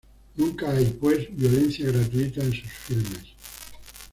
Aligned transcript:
Nunca 0.35 0.71
hay, 0.71 0.97
pues, 0.99 1.27
violencia 1.29 1.91
gratuita 1.91 2.41
en 2.41 2.53
sus 2.53 2.71
filmes. 2.73 3.35